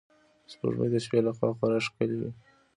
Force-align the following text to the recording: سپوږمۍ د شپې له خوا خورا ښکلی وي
سپوږمۍ 0.51 0.89
د 0.91 0.95
شپې 1.05 1.19
له 1.25 1.31
خوا 1.37 1.49
خورا 1.57 1.77
ښکلی 1.87 2.17
وي 2.21 2.31